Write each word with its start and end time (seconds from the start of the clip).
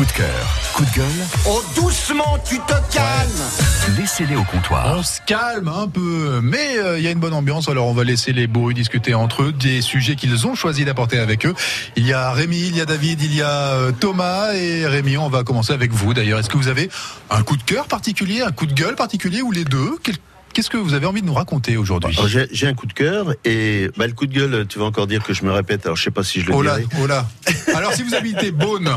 Coup 0.00 0.06
de 0.06 0.12
cœur, 0.12 0.48
coup 0.72 0.84
de 0.86 0.90
gueule, 0.96 1.26
Oh, 1.46 1.62
doucement, 1.76 2.38
tu 2.48 2.58
te 2.60 2.72
calmes 2.90 3.98
laissez-les 3.98 4.34
au 4.34 4.44
comptoir. 4.44 4.94
On 4.96 5.02
se 5.02 5.20
calme 5.26 5.68
un 5.68 5.88
peu, 5.88 6.40
mais 6.42 6.78
euh, 6.78 6.98
il 6.98 7.04
y 7.04 7.06
a 7.06 7.10
une 7.10 7.18
bonne 7.18 7.34
ambiance, 7.34 7.68
alors 7.68 7.86
on 7.86 7.92
va 7.92 8.02
laisser 8.02 8.32
les 8.32 8.46
bourrus 8.46 8.74
discuter 8.74 9.12
entre 9.12 9.42
eux 9.42 9.52
des 9.52 9.82
sujets 9.82 10.16
qu'ils 10.16 10.46
ont 10.46 10.54
choisi 10.54 10.86
d'apporter 10.86 11.18
avec 11.18 11.44
eux. 11.44 11.54
Il 11.96 12.06
y 12.06 12.14
a 12.14 12.32
Rémi, 12.32 12.68
il 12.68 12.76
y 12.76 12.80
a 12.80 12.86
David, 12.86 13.20
il 13.20 13.34
y 13.34 13.42
a 13.42 13.74
euh, 13.74 13.92
Thomas, 13.92 14.54
et 14.54 14.86
Rémi, 14.86 15.18
on 15.18 15.28
va 15.28 15.44
commencer 15.44 15.74
avec 15.74 15.92
vous 15.92 16.14
d'ailleurs. 16.14 16.38
Est-ce 16.38 16.48
que 16.48 16.56
vous 16.56 16.68
avez 16.68 16.88
un 17.28 17.42
coup 17.42 17.58
de 17.58 17.62
cœur 17.62 17.86
particulier, 17.86 18.40
un 18.40 18.52
coup 18.52 18.64
de 18.64 18.72
gueule 18.72 18.94
particulier, 18.96 19.42
ou 19.42 19.52
les 19.52 19.64
deux? 19.64 19.98
Quel- 20.02 20.16
Qu'est-ce 20.52 20.68
que 20.70 20.76
vous 20.76 20.94
avez 20.94 21.06
envie 21.06 21.20
de 21.22 21.26
nous 21.26 21.32
raconter 21.34 21.76
aujourd'hui 21.76 22.14
Alors, 22.18 22.28
J'ai 22.50 22.66
un 22.66 22.74
coup 22.74 22.86
de 22.86 22.92
cœur 22.92 23.34
et 23.44 23.88
bah, 23.96 24.06
le 24.08 24.12
coup 24.12 24.26
de 24.26 24.32
gueule, 24.34 24.66
tu 24.68 24.78
vas 24.80 24.84
encore 24.84 25.06
dire 25.06 25.22
que 25.22 25.32
je 25.32 25.44
me 25.44 25.52
répète. 25.52 25.86
Alors 25.86 25.96
je 25.96 26.02
sais 26.02 26.10
pas 26.10 26.24
si 26.24 26.40
je 26.40 26.46
le 26.48 26.54
Oh 26.54 26.62
là, 26.62 26.76
oh 27.00 27.06
là. 27.06 27.26
Alors 27.74 27.92
si 27.92 28.02
vous 28.02 28.14
habitez 28.14 28.50
Beaune, 28.50 28.90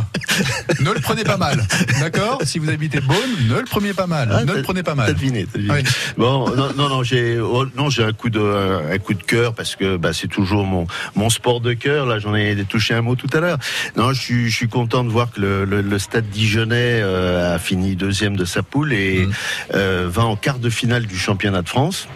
ne 0.80 0.92
le 0.92 1.00
prenez 1.00 1.24
pas 1.24 1.38
mal, 1.38 1.64
d'accord? 2.00 2.40
Si 2.44 2.58
vous 2.58 2.70
habitez 2.70 3.02
Beaune, 3.02 3.18
ne 3.48 3.56
le 3.60 3.66
prenez 3.66 3.94
pas 3.94 4.08
mal, 4.08 4.30
Ah, 4.34 4.44
ne 4.46 4.54
le 4.54 4.62
prenez 4.64 4.82
pas 4.82 4.92
T'as 4.92 4.96
mal. 5.04 5.14
deviné, 5.14 5.46
t'as 5.46 5.60
deviné. 5.60 5.76
Oui. 5.76 5.84
Bon, 6.18 6.50
non, 6.56 6.74
non, 6.76 6.90
non, 6.90 7.04
j'ai, 7.04 7.40
oh, 7.40 7.66
non, 7.78 7.90
j'ai 7.92 8.04
un 8.04 8.14
coup 8.14 8.30
de, 8.32 8.42
un 8.92 8.98
coup 8.98 9.14
de 9.14 9.24
cœur 9.24 9.54
parce 9.54 9.76
que 9.76 9.98
bah, 9.98 10.12
c'est 10.12 10.28
toujours 10.28 10.66
mon, 10.66 10.88
mon 11.16 11.30
sport 11.30 11.62
de 11.62 11.74
cœur. 11.74 12.08
Là, 12.08 12.18
j'en 12.18 12.34
ai 12.36 12.56
touché 12.68 12.96
un 12.96 13.02
mot 13.02 13.16
tout 13.16 13.30
à 13.32 13.40
l'heure. 13.40 13.60
Non, 13.96 14.12
je 14.12 14.20
suis, 14.20 14.50
je 14.50 14.56
suis 14.56 14.68
content 14.70 15.04
de 15.04 15.10
voir 15.10 15.32
que 15.32 15.40
le, 15.40 15.66
le, 15.66 15.82
le 15.82 16.00
Stade 16.00 16.30
Dijonais 16.32 17.00
euh, 17.04 17.56
a 17.56 17.60
fini 17.60 17.96
deuxième 17.96 18.36
de 18.36 18.46
sa 18.46 18.64
poule 18.64 18.92
et 18.94 19.04
Mhm. 19.28 19.32
euh, 19.76 20.08
va 20.12 20.24
en 20.26 20.36
quart 20.36 20.58
de 20.60 20.70
finale 20.70 21.06
du 21.06 21.18
championnat 21.18 21.43
de 21.52 21.68
France. 21.70 22.08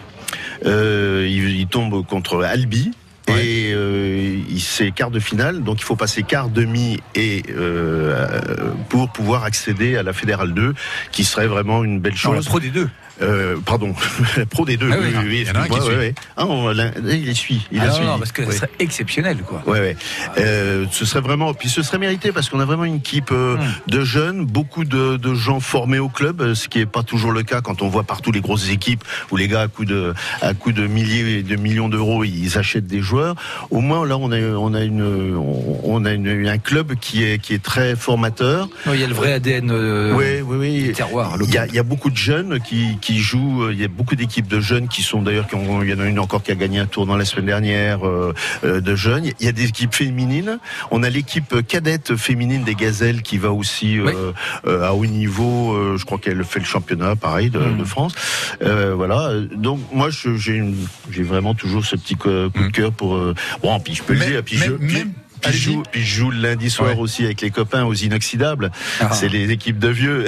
Euh, 0.66 1.26
il, 1.28 1.58
il 1.60 1.66
tombe 1.66 2.04
contre 2.06 2.42
Albi. 2.42 2.92
Ouais. 3.28 3.44
Et 3.44 3.72
euh, 3.74 4.38
c'est 4.58 4.90
quart 4.90 5.10
de 5.10 5.20
finale, 5.20 5.62
donc 5.62 5.80
il 5.80 5.84
faut 5.84 5.96
passer 5.96 6.22
quart, 6.22 6.48
demi 6.48 6.98
et 7.14 7.42
euh, 7.50 8.26
pour 8.88 9.10
pouvoir 9.10 9.44
accéder 9.44 9.98
à 9.98 10.02
la 10.02 10.14
Fédérale 10.14 10.54
2, 10.54 10.74
qui 11.12 11.24
serait 11.24 11.46
vraiment 11.46 11.84
une 11.84 12.00
belle 12.00 12.14
Non, 12.24 12.32
la 12.32 12.38
chose. 12.38 12.46
pro 12.46 12.58
des 12.58 12.70
deux. 12.70 12.88
Euh, 13.20 13.56
pardon, 13.64 13.94
pro 14.50 14.64
des 14.64 14.76
deux. 14.76 14.90
Ah 14.92 14.96
oui, 15.00 15.08
oui, 15.26 15.38
il 15.42 15.46
y 15.48 15.50
en 15.50 15.54
a 15.60 15.64
un 15.64 15.68
qui 15.68 15.80
suit. 15.80 15.94
ouais. 15.96 16.14
Ah, 16.36 16.46
on 16.46 16.72
il 17.10 17.34
suit. 17.36 17.66
Il 17.72 17.80
Ah 17.80 17.84
a 17.84 17.86
non, 17.88 17.92
suivi. 17.94 18.08
non, 18.08 18.18
parce 18.18 18.32
que 18.32 18.42
Ouais. 18.42 18.52
ce 18.52 18.58
serait 18.58 18.70
exceptionnel, 18.78 19.38
quoi. 19.38 19.62
Ouais, 19.66 19.80
ouais. 19.80 19.96
Euh, 20.38 20.86
ce 20.92 21.04
serait 21.04 21.20
vraiment, 21.20 21.52
puis 21.54 21.68
ce 21.68 21.82
serait 21.82 21.98
mérité 21.98 22.30
parce 22.32 22.48
qu'on 22.48 22.60
a 22.60 22.64
vraiment 22.64 22.84
une 22.84 22.96
équipe 22.96 23.30
euh, 23.32 23.56
Hmm. 23.56 23.90
de 23.90 24.04
jeunes, 24.04 24.44
beaucoup 24.46 24.84
de, 24.84 25.16
de 25.16 25.34
gens 25.34 25.58
formés 25.60 25.98
au 25.98 26.08
club, 26.08 26.54
ce 26.54 26.68
qui 26.68 26.78
est 26.80 26.86
pas 26.86 27.02
toujours 27.02 27.32
le 27.32 27.42
cas 27.42 27.60
quand 27.60 27.82
on 27.82 27.88
voit 27.88 28.04
partout 28.04 28.30
les 28.30 28.40
grosses 28.40 28.68
équipes 28.70 29.02
où 29.30 29.36
les 29.36 29.48
gars 29.48 29.62
à 29.62 29.68
coup 29.68 29.84
de 29.84 30.14
à 30.42 30.54
coup 30.54 30.72
de 30.72 30.86
milliers 30.86 31.42
de 31.42 31.56
millions 31.56 31.88
d'euros 31.88 32.24
ils 32.24 32.56
achètent 32.58 32.86
des 32.86 33.00
joueurs. 33.00 33.34
Au 33.70 33.80
moins 33.80 34.06
là 34.06 34.16
on 34.18 34.30
a 34.30 34.38
on 34.38 34.74
a 34.74 34.82
une 34.82 35.34
on 35.84 36.04
a 36.04 36.12
une, 36.12 36.46
un 36.46 36.58
club 36.58 36.94
qui 37.00 37.24
est 37.24 37.38
qui 37.38 37.54
est 37.54 37.62
très 37.62 37.96
formateur. 37.96 38.68
Non, 38.86 38.94
Il 38.94 39.00
y 39.00 39.04
a 39.04 39.06
le 39.08 39.14
vrai 39.14 39.32
ADN 39.32 39.70
oui, 40.14 40.40
oui, 40.44 40.56
oui. 40.58 40.82
du 40.84 40.92
terroir. 40.92 41.32
Il 41.40 41.52
y, 41.52 41.56
a, 41.56 41.62
local. 41.62 41.68
il 41.70 41.74
y 41.76 41.78
a 41.78 41.82
beaucoup 41.82 42.10
de 42.10 42.16
jeunes 42.16 42.60
qui, 42.60 42.98
qui 43.00 43.07
jouent. 43.16 43.62
euh, 43.64 43.72
Il 43.72 43.80
y 43.80 43.84
a 43.84 43.88
beaucoup 43.88 44.14
d'équipes 44.16 44.46
de 44.48 44.60
jeunes 44.60 44.88
qui 44.88 45.02
sont 45.02 45.22
d'ailleurs. 45.22 45.46
qui 45.46 45.54
ont- 45.54 45.82
Il 45.82 45.88
y 45.88 45.94
en 45.94 46.00
a 46.00 46.06
une 46.06 46.18
encore 46.18 46.42
qui 46.42 46.50
a 46.52 46.54
gagné 46.54 46.78
un 46.80 46.86
tournoi 46.86 47.16
la 47.16 47.24
semaine 47.24 47.46
dernière 47.46 48.06
euh, 48.06 48.34
euh, 48.64 48.80
de 48.82 48.94
jeunes. 48.94 49.24
Il 49.40 49.46
y 49.46 49.48
a 49.48 49.52
des 49.52 49.64
équipes 49.68 49.94
féminines. 49.94 50.58
On 50.90 51.02
a 51.02 51.08
l'équipe 51.08 51.66
cadette 51.66 52.16
féminine 52.16 52.64
des 52.64 52.74
Gazelles 52.74 53.22
qui 53.22 53.38
va 53.38 53.52
aussi 53.52 53.98
Oui. 54.00 54.12
euh, 54.66 54.82
à 54.86 54.92
haut 54.92 55.06
niveau. 55.06 55.96
je 55.96 56.04
crois 56.04 56.18
qu'elle 56.18 56.44
fait 56.44 56.58
le 56.58 56.64
championnat, 56.66 57.16
pareil, 57.16 57.48
de, 57.50 57.58
Mm. 57.58 57.78
de 57.78 57.84
France. 57.84 58.12
Voilà. 58.60 59.30
Donc 59.54 59.80
moi, 59.92 60.08
j'ai 60.10 61.22
vraiment 61.22 61.54
toujours 61.54 61.84
ce 61.84 61.96
petit 61.96 62.14
coup 62.16 62.28
de 62.28 62.50
Mm. 62.54 62.72
cœur 62.72 62.92
pour. 62.92 63.18
bon, 63.62 63.80
puis 63.80 63.94
je 63.94 64.02
peux 64.02 64.14
le 64.14 64.20
dire. 64.20 64.42
Puis 64.44 64.56
je. 64.58 64.72
puis- 64.72 64.92
même- 64.94 65.12
puis 65.40 65.52
je, 65.52 65.70
joue, 65.70 65.82
puis 65.90 66.04
je 66.04 66.14
joue 66.20 66.30
le 66.30 66.38
lundi 66.38 66.70
soir 66.70 66.90
Ouais. 66.90 66.96
aussi 66.98 67.24
avec 67.24 67.40
les 67.40 67.50
copains 67.50 67.84
aux 67.84 67.94
inoxydables. 67.94 68.70
Ah. 69.00 69.10
C'est 69.12 69.28
les 69.28 69.50
équipes 69.50 69.78
de 69.78 69.88
vieux. 69.88 70.26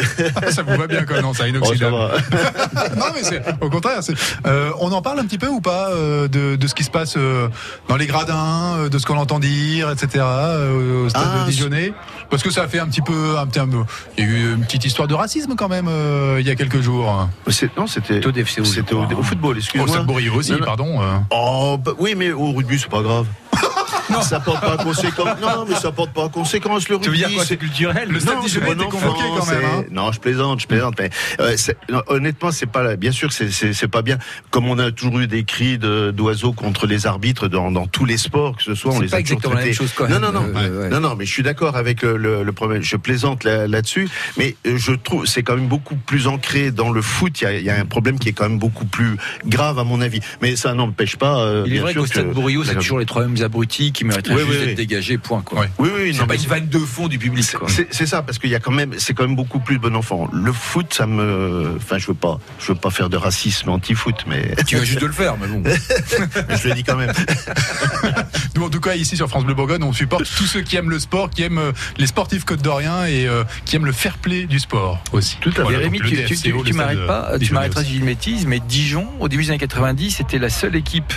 ça 0.50 0.62
vous 0.62 0.76
va 0.76 0.86
bien 0.86 1.04
quand 1.04 1.20
non, 1.22 1.32
ça 1.34 1.44
Oh, 1.44 1.46
ça 1.46 1.48
inoxydable. 1.48 1.96
va. 1.96 2.88
non 2.96 3.06
mais 3.14 3.22
c'est 3.22 3.42
au 3.60 3.70
contraire. 3.70 4.00
euh, 4.46 4.70
on 4.80 4.92
en 4.92 5.02
parle 5.02 5.18
un 5.20 5.24
petit 5.24 5.38
peu 5.38 5.48
ou 5.48 5.60
pas 5.60 5.90
euh, 5.90 6.28
de, 6.28 6.56
de 6.56 6.66
ce 6.66 6.74
qui 6.74 6.84
se 6.84 6.90
passe 6.90 7.14
euh, 7.16 7.48
dans 7.88 7.96
les 7.96 8.06
gradins, 8.06 8.88
de 8.90 8.98
ce 8.98 9.06
qu'on 9.06 9.16
entend 9.16 9.38
dire, 9.38 9.90
etc. 9.90 10.24
euh, 10.24 11.04
au 11.04 11.08
stade 11.08 11.22
Ah, 11.24 11.44
de 11.46 11.50
Dijonais, 11.50 11.92
parce 12.30 12.42
que 12.42 12.50
ça 12.50 12.62
a 12.62 12.68
fait 12.68 12.78
un 12.78 12.86
petit 12.88 13.02
peu, 13.02 13.36
un 13.38 13.46
petit 13.46 13.58
un 13.60 13.68
peu- 13.68 13.84
Il 14.18 14.24
y 14.24 14.26
a 14.26 14.30
eu 14.30 14.54
une 14.54 14.64
petite 14.64 14.84
histoire 14.84 15.08
de 15.08 15.14
racisme 15.14 15.54
quand 15.56 15.68
même 15.68 15.88
euh, 15.88 16.36
il 16.40 16.46
y 16.46 16.50
a 16.50 16.54
quelques 16.54 16.80
jours. 16.80 17.28
Non, 17.76 17.86
c'était. 17.86 18.20
C'était 18.64 18.94
au, 18.94 19.02
au 19.04 19.22
football, 19.22 19.56
Au 19.56 19.58
excuse-moi. 19.58 19.88
stade 19.88 20.10
aussi, 20.36 20.52
Non, 20.52 20.58
non. 20.58 20.64
pardon. 20.64 21.02
euh. 21.02 21.16
Oh, 21.30 21.78
bah, 21.82 21.92
oui, 21.98 22.14
mais 22.16 22.32
au 22.32 22.52
rugby, 22.52 22.78
c'est 22.78 22.90
pas 22.90 23.02
grave. 23.02 23.26
Ça 24.22 24.40
porte 24.40 24.60
pas 24.60 24.76
conséquence. 24.76 25.28
Non, 25.40 25.64
mais 25.68 25.74
ça 25.76 25.92
porte 25.92 26.12
pas 26.12 26.28
conséquence 26.28 26.88
le 26.88 26.96
rugby. 26.96 27.04
Tu 27.04 27.10
veux 27.10 27.16
dire 27.16 27.34
quoi 27.34 27.44
c'est- 27.44 27.56
culturel 27.56 28.08
Le 28.10 28.20
stade 28.20 28.36
Non, 28.36 28.46
était 28.46 28.74
bon 28.74 28.88
convoqué 28.90 29.22
quand 29.36 29.46
même. 29.46 29.64
hein. 29.64 29.84
Non, 29.90 30.12
je 30.12 30.20
plaisante, 30.20 30.60
je 30.60 30.66
plaisante. 30.66 30.94
Mais 30.98 31.10
euh, 31.40 31.56
non, 31.90 32.02
honnêtement, 32.08 32.50
c'est 32.50 32.66
pas. 32.66 32.96
Bien 32.96 33.12
sûr, 33.12 33.28
que 33.28 33.34
c'est- 33.34 33.50
c'est 33.50 33.72
c'est 33.72 33.88
pas 33.88 34.02
bien. 34.02 34.18
Comme 34.50 34.66
on 34.68 34.78
a 34.78 34.90
toujours 34.90 35.18
eu 35.20 35.26
des 35.26 35.44
cris 35.44 35.78
de- 35.78 36.10
d'oiseaux 36.10 36.52
contre 36.52 36.86
les 36.86 37.06
arbitres 37.06 37.48
dans, 37.48 37.70
dans 37.70 37.86
tous 37.86 38.04
les 38.04 38.16
sports, 38.16 38.56
que 38.56 38.62
ce 38.62 38.74
soit, 38.74 38.92
on 38.92 39.00
les 39.00 39.08
pas 39.08 39.16
a 39.16 39.20
toujours 39.22 39.38
exactement 39.38 39.54
la 39.54 39.64
même 39.64 39.74
chose, 39.74 39.92
quand 39.94 40.08
Non, 40.08 40.20
même. 40.20 40.32
non, 40.32 40.32
non, 40.32 40.52
Euh, 40.56 40.82
ouais. 40.82 40.88
non, 40.90 41.00
non. 41.00 41.14
Mais 41.16 41.24
je 41.26 41.32
suis 41.32 41.42
d'accord 41.42 41.76
avec 41.76 42.02
le, 42.02 42.16
le, 42.16 42.42
le 42.42 42.52
problème. 42.52 42.82
Je 42.82 42.96
plaisante 42.96 43.44
là- 43.44 43.66
là-dessus, 43.66 44.08
mais 44.36 44.56
euh, 44.66 44.76
je 44.76 44.92
trouve 44.92 45.26
c'est 45.26 45.42
quand 45.42 45.56
même 45.56 45.68
beaucoup 45.68 45.96
plus 45.96 46.26
ancré 46.26 46.70
dans 46.70 46.90
le 46.90 47.02
foot. 47.02 47.40
Il 47.40 47.44
y 47.44 47.46
a, 47.46 47.52
il 47.58 47.64
y 47.64 47.70
a 47.70 47.76
un 47.78 47.84
problème 47.84 48.18
qui 48.18 48.28
est 48.28 48.32
quand 48.32 48.48
même 48.48 48.58
beaucoup 48.58 48.84
plus 48.84 49.16
grave 49.46 49.78
à 49.78 49.84
mon 49.84 50.00
avis. 50.00 50.20
Mais 50.42 50.56
ça 50.56 50.74
n'empêche 50.74 51.16
pas. 51.16 51.40
euh, 51.40 51.62
Il 51.66 51.72
est 51.72 51.74
bien 51.74 51.82
vrai 51.82 51.94
qu'au 51.94 52.06
stade 52.06 52.30
Bourriot, 52.32 52.64
c'est 52.64 52.74
toujours 52.74 52.98
les 52.98 53.06
trois 53.06 53.26
mêmes 53.26 53.42
abrutis 53.44 53.92
qui 54.00 54.06
mériteraient 54.06 54.34
Oui, 54.36 54.40
juste 54.40 54.50
oui, 54.52 54.58
d'être 54.60 54.68
oui. 54.70 54.74
dégagés, 54.86 55.18
point. 55.18 55.42
Quoi. 55.42 55.66
Oui, 55.78 55.90
oui, 55.94 56.12
C'est 56.14 56.20
non, 56.20 56.26
pas 56.26 56.32
mais 56.34 56.40
une 56.42 56.48
vanne 56.48 56.68
de 56.68 56.78
fond 56.78 57.06
du 57.06 57.18
public. 57.18 57.44
c'est- 57.44 57.58
quoi. 57.58 57.68
c'est 57.68 57.92
c'est 57.92 58.06
ça 58.06 58.22
parce 58.22 58.38
qu'il 58.38 58.48
y 58.48 58.54
a 58.54 58.58
quand 58.58 58.70
même 58.70 58.94
c'est 58.96 59.12
quand 59.12 59.24
même 59.26 59.36
beaucoup 59.36 59.60
plus 59.60 59.78
bon 59.78 59.94
enfant. 59.94 60.26
Le 60.32 60.52
foot, 60.52 60.94
ça 60.94 61.06
me, 61.06 61.74
enfin, 61.76 61.98
je 61.98 62.06
veux 62.06 62.14
pas, 62.14 62.38
je 62.58 62.68
veux 62.72 62.78
pas 62.78 62.88
faire 62.88 63.10
de 63.10 63.18
racisme 63.18 63.68
anti-foot, 63.68 64.24
mais 64.26 64.54
Tu 64.66 64.76
vas 64.76 64.84
juste 64.84 65.02
de 65.02 65.06
le 65.06 65.12
faire, 65.12 65.36
mais 65.36 65.48
bon. 65.48 65.62
je 66.62 66.68
le 66.68 66.74
dis 66.74 66.82
quand 66.84 66.96
même. 66.96 67.12
Nous, 68.56 68.62
en 68.64 68.70
tout 68.70 68.80
cas, 68.80 68.94
ici 68.94 69.16
sur 69.16 69.28
France 69.28 69.44
Bleu 69.44 69.52
Bourgogne, 69.54 69.82
on 69.82 69.92
supporte 69.92 70.24
tous 70.36 70.46
ceux 70.46 70.62
qui 70.62 70.76
aiment 70.76 70.90
le 70.90 70.98
sport, 70.98 71.28
qui 71.28 71.42
aiment 71.42 71.58
euh, 71.58 71.72
les 71.98 72.06
sportifs 72.06 72.44
côte 72.44 72.62
d'Orient 72.62 73.04
et 73.04 73.26
euh, 73.28 73.44
qui 73.66 73.76
aiment 73.76 73.84
le 73.86 73.92
fair 73.92 74.16
play 74.16 74.44
du 74.46 74.58
sport 74.58 75.02
aussi. 75.12 75.36
Tout 75.42 75.52
à 75.58 75.62
Voilà, 75.62 75.78
Rémi, 75.78 75.98
tu, 76.00 76.04
m'arrêtes 76.72 76.98
de 76.98 77.06
pas, 77.06 77.32
tu 77.38 77.52
m'arrêteras 77.52 77.84
si 77.84 77.92
j'ai 77.92 77.98
une 77.98 78.06
bêtise, 78.06 78.46
mais 78.46 78.60
Dijon, 78.60 79.06
au 79.20 79.28
début 79.28 79.42
des 79.44 79.50
années 79.50 79.58
90, 79.58 80.16
c'était 80.16 80.38
la 80.38 80.48
seule 80.48 80.74
équipe 80.76 81.12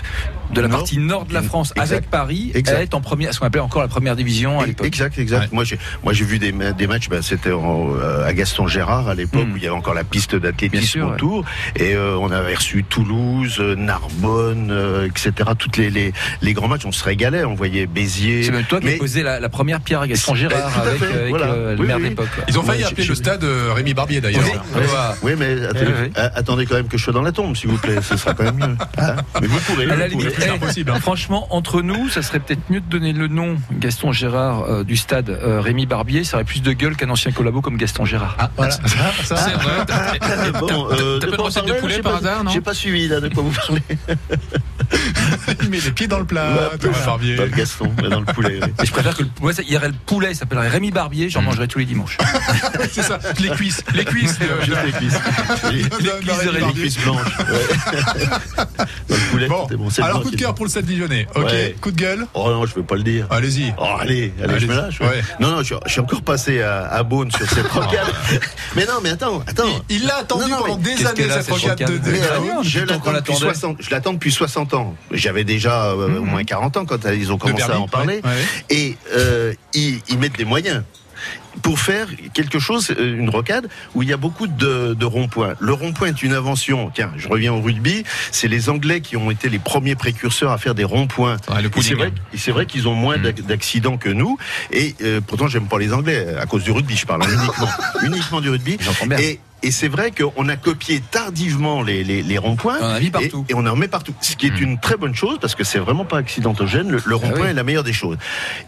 de 0.54 0.62
la 0.62 0.68
Nord. 0.68 0.80
partie 0.80 0.98
nord 1.00 1.26
de 1.26 1.34
la 1.34 1.42
France 1.42 1.74
Exact. 1.76 1.92
avec 1.92 2.10
Paris 2.10 2.52
Exact. 2.56 2.94
en 2.94 3.02
première, 3.02 3.34
ce 3.34 3.40
qu'on 3.40 3.46
appelait 3.48 3.62
encore 3.62 3.82
la 3.82 3.88
première 3.88 4.16
division 4.16 4.60
à 4.60 4.66
l'époque. 4.66 4.86
Exact, 4.88 5.18
exact. 5.20 5.42
Ouais. 5.44 5.50
Moi, 5.52 5.64
j'ai, 5.64 5.78
moi, 6.04 6.14
j'ai 6.14 6.26
vu 6.26 6.40
des, 6.40 6.52
ma- 6.52 6.72
des 6.72 6.88
matchs. 6.88 7.10
Ben, 7.10 7.22
c'était 7.22 7.50
euh, 7.52 8.26
à 8.26 8.34
Gaston 8.34 8.68
Gérard 8.68 9.08
à 9.10 9.16
l'époque 9.16 9.46
Mm. 9.48 9.54
où 9.54 9.58
il 9.58 9.64
y 9.64 9.68
avait 9.68 9.76
encore 9.76 9.94
la 9.94 10.04
piste 10.04 10.36
Bien 10.36 10.50
d'athlétisme 10.52 11.02
ouais. 11.02 11.12
autour, 11.14 11.46
et 11.76 11.96
euh, 11.96 12.16
on 12.20 12.32
avait 12.32 12.56
reçu 12.56 12.84
Toulouse, 12.84 13.58
euh, 13.60 13.76
Narbonne, 13.76 14.70
euh, 14.72 15.08
etc. 15.08 15.32
Toutes 15.58 15.78
les, 15.78 15.90
les 15.90 16.14
les 16.42 16.54
grands 16.54 16.68
matchs, 16.68 16.86
on 16.86 16.92
se 16.92 17.04
régalait. 17.04 17.44
On 17.46 17.56
voyait 17.56 17.86
Béziers. 17.88 18.44
C'est 18.44 18.52
même 18.52 18.64
toi 18.66 18.80
qui 18.80 18.90
as 18.94 18.98
posé 18.98 19.24
la, 19.24 19.40
la 19.40 19.50
première 19.50 19.80
pierre 19.82 20.02
à 20.02 20.08
Gaston 20.08 20.34
Eh, 20.36 20.40
Gérard 20.40 20.78
à 20.78 20.82
avec, 20.82 21.00
fait, 21.00 21.14
avec, 21.14 21.30
voilà. 21.30 21.48
le 21.48 21.76
Oui, 21.80 21.88
maire 21.88 21.98
oui. 21.98 22.10
d'époque. 22.10 22.28
Ils 22.48 22.60
ont 22.60 22.64
failli 22.64 22.82
Ouais, 22.84 22.88
appeler 22.90 23.04
je- 23.04 23.10
le 23.10 23.16
stade 23.16 23.44
euh, 23.44 23.72
Rémi 23.74 23.94
Barbier 23.94 24.22
d'ailleurs. 24.22 24.44
Oui, 25.24 25.32
mais 25.38 25.64
attendez, 25.66 25.86
Ouais, 25.86 25.92
ouais. 25.94 26.12
euh, 26.18 26.30
attendez 26.36 26.66
quand 26.66 26.76
même 26.76 26.88
que 26.88 26.98
je 26.98 27.04
sois 27.04 27.14
dans 27.14 27.22
la 27.22 27.32
tombe, 27.32 27.56
s'il 27.56 27.70
vous 27.70 27.78
plaît. 27.78 27.98
Ce 28.02 28.18
sera 28.18 28.34
quand 28.34 28.44
même 28.44 28.56
mieux. 28.58 28.78
Hein 28.98 29.16
mais 29.42 29.48
vous 29.48 29.60
pourrez. 29.60 29.86
À 29.90 29.96
la 29.96 30.08
vous 30.08 30.20
limite, 30.20 30.36
pourrez. 30.36 30.43
C'est 30.44 30.50
impossible, 30.50 30.92
hein. 30.92 31.00
Franchement, 31.00 31.48
entre 31.50 31.82
nous, 31.82 32.10
ça 32.10 32.22
serait 32.22 32.40
peut-être 32.40 32.70
mieux 32.70 32.82
de 32.82 32.86
donner 32.90 33.14
le 33.14 33.28
nom 33.28 33.58
Gaston 33.72 34.12
Gérard 34.12 34.64
euh, 34.64 34.84
du 34.84 34.98
stade 34.98 35.30
euh, 35.30 35.62
Rémi 35.62 35.86
Barbier. 35.86 36.24
Ça 36.24 36.38
aurait 36.38 36.44
plus 36.44 36.62
de 36.62 36.72
gueule 36.74 36.96
qu'un 36.96 37.10
ancien 37.10 37.32
collabo 37.32 37.62
comme 37.62 37.78
Gaston 37.78 38.06
Gérard. 38.06 38.36
Ah, 38.40 38.50
voilà. 38.56 38.72
Ça, 38.72 38.82
ça, 39.24 39.36
C'est 39.38 39.54
vrai. 39.54 39.86
T'as 39.88 39.96
Ah, 39.96 40.14
euh, 40.92 41.20
pas 41.20 41.38
de 41.38 41.42
recette 41.42 41.66
de 41.66 41.74
poulet 41.74 41.96
j'ai 41.96 42.02
par 42.02 42.14
pas- 42.14 42.18
hasard, 42.20 42.44
non 42.44 42.52
J'ai 42.52 42.62
pas 42.62 42.74
suivi 42.74 43.08
là 43.08 43.20
de 43.20 43.30
quoi 43.30 43.44
vous 43.44 43.52
parlez. 43.52 43.82
il 45.62 45.70
met 45.70 45.80
les 45.80 45.92
pieds 45.92 46.08
dans 46.08 46.20
le 46.20 46.26
plat, 46.26 46.50
bah, 46.50 46.72
Thomas 46.80 47.06
Barbier. 47.06 47.36
Dans 47.36 47.44
le 47.44 47.50
Gaston, 47.50 47.92
dans 48.10 48.20
le 48.20 48.26
poulet. 48.26 48.60
Et 48.82 48.86
je 48.86 48.92
préfère 48.92 49.16
que 49.16 49.24
le, 49.24 49.30
il 49.66 49.72
y 49.72 49.78
aurait 49.78 49.88
le 49.88 49.94
poulet, 50.06 50.32
il 50.32 50.36
s'appellerait 50.36 50.70
Rémi 50.70 50.92
Barbier, 50.92 51.30
j'en 51.30 51.42
mm. 51.42 51.46
mangerai 51.46 51.68
tous 51.68 51.80
les 51.80 51.86
dimanches. 51.86 52.18
c'est 52.92 53.04
ça, 53.04 53.20
les 53.40 53.50
cuisses, 53.50 53.84
les 53.94 54.06
cuisses. 54.06 54.40
Euh, 54.42 54.84
les 54.86 54.92
cuisses. 54.92 55.14
Les, 55.74 56.74
cuisses 56.74 56.98
blanches. 57.00 57.38
Dans 59.08 59.16
le 59.16 59.32
poulet, 59.32 59.48
bon 59.48 59.68
Alors, 60.02 60.22
coup 60.22 60.32
de 60.32 60.36
cœur 60.36 60.56
pour 60.56 60.66
le 60.66 60.70
Stade 60.70 60.86
Dijonais. 60.86 61.28
Ok, 61.36 61.52
coup 61.82 61.92
de 61.92 61.98
gueule. 61.98 62.28
Oh 62.34 62.50
non, 62.50 62.66
je 62.66 62.72
ne 62.72 62.76
veux 62.78 62.84
pas 62.84 62.96
le 62.96 63.04
dire. 63.04 63.28
Allez-y. 63.30 63.74
Oh, 63.78 63.86
allez, 64.00 64.34
je 64.58 64.66
me 64.66 64.76
lâche. 64.76 65.00
Non, 65.40 65.52
non, 65.52 65.64
je, 65.64 65.76
suis 65.88 66.00
encore 66.00 66.22
passé 66.22 66.62
à, 66.62 67.04
Beaune 67.04 67.32
sur 67.32 67.50
cette 67.50 67.68
rocade. 67.68 68.00
Oh. 68.08 68.36
mais 68.76 68.86
non, 68.86 68.94
mais 69.04 69.10
attends, 69.10 69.44
attends. 69.46 69.82
Il 69.90 70.06
l'a 70.06 70.18
attendu 70.18 70.52
pendant 70.52 70.78
des 70.78 71.06
années, 71.06 71.28
cette 71.30 71.50
rocade 71.50 71.78
de 71.78 72.00
Je 72.64 73.92
l'attends 73.92 74.14
depuis 74.14 74.32
60 74.32 74.73
ans 74.73 74.73
j'avais 75.12 75.44
déjà 75.44 75.92
euh, 75.92 76.08
mhm. 76.08 76.18
au 76.18 76.26
moins 76.26 76.44
40 76.44 76.78
ans 76.78 76.86
quand 76.86 77.06
ils 77.06 77.32
ont 77.32 77.38
commencé 77.38 77.64
à 77.64 77.80
en 77.80 77.88
parler. 77.88 78.22
Et 78.70 78.96
euh, 79.14 79.54
ils, 79.74 80.18
mettent 80.18 80.38
des 80.38 80.46
moyens 80.46 80.84
pour 81.62 81.80
faire 81.80 82.08
quelque 82.34 82.60
chose, 82.60 82.92
euh, 82.98 83.18
une 83.18 83.30
rocade, 83.30 83.70
où 83.96 84.02
il 84.04 84.10
y 84.10 84.14
a 84.14 84.18
beaucoup 84.18 84.48
de, 84.48 84.94
de 84.94 85.06
ronds-points. 85.06 85.54
Le 85.60 85.74
rond-point 85.74 86.08
est 86.08 86.24
une 86.24 86.34
invention, 86.34 86.92
tiens, 86.94 87.12
je 87.16 87.28
reviens 87.28 87.54
au 87.54 87.62
rugby, 87.62 88.04
c'est 88.32 88.48
les 88.48 88.70
Anglais 88.70 89.02
qui 89.02 89.16
ont 89.18 89.30
été 89.32 89.50
les 89.50 89.60
premiers 89.60 89.96
précurseurs 89.96 90.52
à 90.52 90.58
faire 90.58 90.76
des 90.76 90.84
ronds-points. 90.84 91.38
Ah, 91.48 91.58
c'est 91.82 91.94
vrai, 91.94 92.12
vrai 92.48 92.66
qu'ils 92.66 92.88
ont 92.88 92.96
moins 92.96 93.18
d'ac- 93.18 93.42
d'accidents 93.46 93.98
que 93.98 94.10
nous, 94.10 94.38
et 94.72 94.96
euh, 95.04 95.22
pourtant 95.26 95.48
j'aime 95.48 95.68
pas 95.68 95.78
les 95.78 95.94
Anglais, 95.94 96.36
à 96.40 96.46
cause 96.46 96.64
du 96.64 96.72
rugby, 96.72 96.98
je 96.98 97.06
parle 97.06 97.24
uniquement, 97.32 97.70
uniquement 98.04 98.42
du 98.42 98.50
rugby. 98.50 98.78
Bien. 99.06 99.18
Et, 99.18 99.40
et 99.62 99.72
c'est 99.72 99.88
vrai 99.88 100.12
qu'on 100.12 100.50
a 100.50 100.56
copié 100.58 101.02
tardivement 101.12 101.84
les, 101.84 102.04
les, 102.04 102.22
les 102.24 102.38
ronds-points. 102.38 102.78
On 102.82 102.86
en 102.86 102.90
a 102.90 103.00
mis 103.00 103.08
Et, 103.08 103.12
partout. 103.12 103.46
et 103.48 103.54
on 103.54 103.66
en 103.66 103.76
met 103.76 103.88
partout. 103.88 104.14
Ce 104.22 104.36
qui 104.36 104.48
est 104.48 104.52
Mm. 104.60 104.64
une 104.64 104.80
très 104.80 104.98
bonne 104.98 105.16
chose 105.16 105.38
parce 105.40 105.56
que 105.56 105.64
c'est 105.64 105.80
vraiment 105.80 106.04
pas 106.06 106.18
accidentogène. 106.18 106.90
Le, 106.92 107.02
le 107.06 107.16
rond-point 107.16 107.38
Ah 107.38 107.44
oui. 107.46 107.50
est 107.52 107.54
la 107.54 107.64
meilleure 107.64 107.84
des 107.84 107.94
choses. 107.94 108.18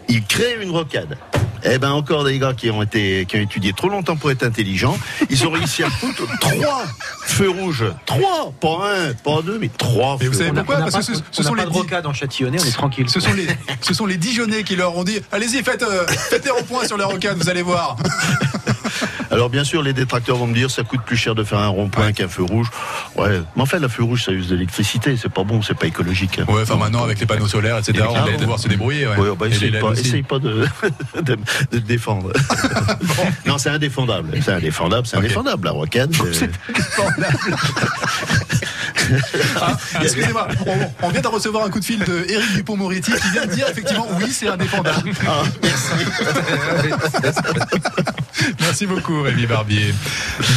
Il 0.07 0.23
crée 0.23 0.55
une 0.61 0.69
rocade. 0.71 1.17
Eh 1.63 1.77
ben 1.77 1.91
encore 1.91 2.23
des 2.23 2.37
gars 2.39 2.53
qui 2.53 2.69
ont 2.69 2.81
été 2.83 3.25
qui 3.25 3.37
ont 3.37 3.41
étudié 3.41 3.73
trop 3.73 3.89
longtemps 3.89 4.15
pour 4.15 4.31
être 4.31 4.43
intelligents. 4.43 4.97
Ils 5.29 5.45
ont 5.47 5.51
réussi 5.51 5.83
à 5.83 5.89
foutre 5.89 6.23
trois 6.39 6.83
feux 7.23 7.49
rouges, 7.49 7.85
trois, 8.05 8.51
pas 8.59 8.89
un, 8.95 9.13
pas 9.13 9.41
deux, 9.41 9.57
mais 9.59 9.69
trois. 9.69 10.17
Mais 10.19 10.27
vous 10.27 10.33
feux 10.33 10.37
savez 10.39 10.49
rouges. 10.51 10.57
pourquoi 10.59 10.75
on 10.75 10.79
n'a 10.79 10.91
Parce 10.91 11.05
pas, 11.07 11.11
que 11.13 11.17
ce, 11.17 11.21
on 11.21 11.23
ce 11.31 11.41
n'a 11.41 11.47
sont 11.49 11.55
pas 11.55 11.61
les 11.61 11.65
de 11.67 11.71
dix- 11.73 11.77
rocade 11.79 12.05
en 12.05 12.13
châtillonnais, 12.13 12.57
on 12.61 12.65
est 12.65 12.71
tranquille. 12.71 13.09
ce 13.09 13.19
sont 13.19 13.33
les 13.33 13.47
ce 13.81 13.93
sont 13.93 14.05
les 14.05 14.17
Dijonais 14.17 14.63
qui 14.63 14.75
leur 14.75 14.95
ont 14.97 15.03
dit 15.03 15.19
allez-y 15.31 15.63
faites 15.63 15.83
euh, 15.83 16.05
faites 16.07 16.47
ronds-points 16.49 16.87
sur 16.87 16.97
les 16.97 17.03
rocades 17.03 17.37
vous 17.37 17.49
allez 17.49 17.61
voir. 17.63 17.97
Alors 19.31 19.49
bien 19.49 19.63
sûr, 19.63 19.81
les 19.83 19.93
détracteurs 19.93 20.37
vont 20.37 20.47
me 20.47 20.53
dire 20.53 20.69
ça 20.71 20.83
coûte 20.83 21.01
plus 21.05 21.17
cher 21.17 21.35
de 21.35 21.43
faire 21.43 21.59
un 21.59 21.67
rond-point 21.67 22.11
qu'un 22.13 22.27
feu 22.27 22.43
rouge. 22.43 22.67
Ouais, 23.15 23.41
mais 23.55 23.61
en 23.61 23.65
fait, 23.65 23.79
la 23.79 23.89
feu 23.89 24.03
rouge 24.03 24.23
ça 24.25 24.31
use 24.31 24.47
de 24.49 24.55
l'électricité, 24.55 25.17
c'est 25.17 25.29
pas 25.31 25.43
bon, 25.43 25.61
c'est 25.61 25.73
pas 25.77 25.87
écologique. 25.87 26.39
hein. 26.39 26.45
Ouais, 26.51 26.61
enfin 26.63 26.75
maintenant 26.75 27.03
avec 27.03 27.19
les 27.19 27.25
panneaux 27.25 27.47
solaires 27.47 27.77
etc. 27.77 28.03
On 28.09 28.13
va 28.13 28.31
pouvoir 28.31 28.59
se 28.59 28.67
débrouiller. 28.67 29.07
Ouais. 29.07 29.17
Ouais, 29.17 29.35
bah, 29.37 29.47
essaye, 29.47 29.71
pas, 29.71 29.91
essaye 29.91 30.23
pas 30.23 30.39
de, 30.39 30.65
de, 31.21 31.21
de 31.21 31.35
te 31.71 31.75
défendre. 31.77 32.31
Non, 33.45 33.57
c'est 33.57 33.69
indéfendable. 33.69 34.37
C'est 34.43 34.51
indéfendable, 34.53 35.05
c'est 35.07 35.17
indéfendable. 35.17 35.65
La 35.65 35.71
rocade. 35.71 36.13
euh, 36.21 36.47
Ah, 39.61 39.77
Excusez-moi, 40.01 40.47
on, 40.65 41.05
on 41.07 41.09
vient 41.09 41.21
de 41.21 41.27
recevoir 41.27 41.65
un 41.65 41.69
coup 41.69 41.79
de 41.79 41.85
fil 41.85 41.99
de 41.99 42.25
Éric 42.27 42.53
Dupont-Moretti 42.55 43.11
qui 43.11 43.29
vient 43.31 43.45
de 43.45 43.51
dire 43.53 43.67
effectivement 43.69 44.07
oui 44.17 44.31
c'est 44.31 44.47
indéfendable. 44.47 45.11
ah, 45.27 45.43
Merci 45.61 45.89
beaucoup 48.87 49.21
Rémi 49.21 49.45
Barbier. 49.45 49.93